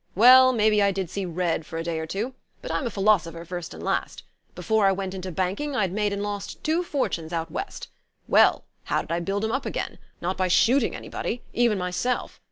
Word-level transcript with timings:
"Well, 0.15 0.51
maybe 0.51 0.81
I 0.81 0.89
did 0.91 1.11
see 1.11 1.25
red 1.27 1.63
for 1.63 1.77
a 1.77 1.83
day 1.83 1.99
or 1.99 2.07
two 2.07 2.33
but 2.59 2.71
I'm 2.71 2.87
a 2.87 2.89
philosopher, 2.89 3.45
first 3.45 3.71
and 3.71 3.83
last. 3.83 4.23
Before 4.55 4.87
I 4.87 4.91
went 4.91 5.13
into 5.13 5.31
banking 5.31 5.75
I'd 5.75 5.91
made 5.91 6.11
and 6.11 6.23
lost 6.23 6.63
two 6.63 6.81
fortunes 6.83 7.31
out 7.31 7.51
West. 7.51 7.87
Well, 8.27 8.65
how 8.85 9.03
did 9.03 9.11
I 9.11 9.19
build 9.19 9.45
'em 9.45 9.51
up 9.51 9.67
again? 9.67 9.99
Not 10.19 10.37
by 10.37 10.47
shooting 10.47 10.95
anybody 10.95 11.43
even 11.53 11.77
myself. 11.77 12.39